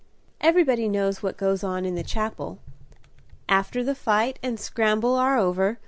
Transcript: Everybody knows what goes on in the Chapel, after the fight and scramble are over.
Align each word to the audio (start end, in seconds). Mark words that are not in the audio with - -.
Everybody 0.41 0.89
knows 0.89 1.21
what 1.21 1.37
goes 1.37 1.63
on 1.63 1.85
in 1.85 1.93
the 1.93 2.01
Chapel, 2.01 2.57
after 3.47 3.83
the 3.83 3.93
fight 3.93 4.39
and 4.41 4.59
scramble 4.59 5.13
are 5.13 5.37
over. 5.37 5.77